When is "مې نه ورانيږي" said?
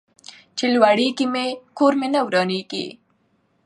1.99-2.87